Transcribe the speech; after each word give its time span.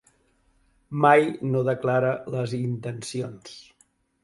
Mai 1.05 1.27
no 1.51 1.61
declara 1.67 2.15
les 2.39 2.57
intencions. 2.63 3.57